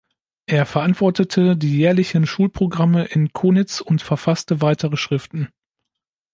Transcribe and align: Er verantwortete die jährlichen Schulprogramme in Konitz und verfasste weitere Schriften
Er 0.47 0.65
verantwortete 0.65 1.55
die 1.55 1.77
jährlichen 1.77 2.25
Schulprogramme 2.25 3.05
in 3.05 3.33
Konitz 3.33 3.81
und 3.81 4.01
verfasste 4.01 4.59
weitere 4.59 4.97
Schriften 4.97 5.49